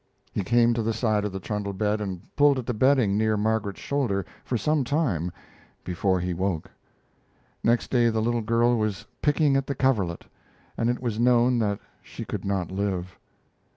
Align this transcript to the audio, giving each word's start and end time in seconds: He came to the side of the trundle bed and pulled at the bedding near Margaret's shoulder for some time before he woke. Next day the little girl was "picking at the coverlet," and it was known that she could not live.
He 0.33 0.43
came 0.43 0.73
to 0.73 0.81
the 0.81 0.93
side 0.95 1.25
of 1.25 1.31
the 1.31 1.39
trundle 1.39 1.73
bed 1.73 2.01
and 2.01 2.21
pulled 2.35 2.57
at 2.57 2.65
the 2.65 2.73
bedding 2.73 3.19
near 3.19 3.37
Margaret's 3.37 3.79
shoulder 3.79 4.25
for 4.43 4.57
some 4.57 4.83
time 4.83 5.31
before 5.83 6.19
he 6.19 6.33
woke. 6.33 6.71
Next 7.63 7.91
day 7.91 8.09
the 8.09 8.19
little 8.19 8.41
girl 8.41 8.75
was 8.79 9.05
"picking 9.21 9.55
at 9.55 9.67
the 9.67 9.75
coverlet," 9.75 10.25
and 10.75 10.89
it 10.89 11.01
was 11.03 11.19
known 11.19 11.59
that 11.59 11.77
she 12.01 12.25
could 12.25 12.45
not 12.45 12.71
live. 12.71 13.15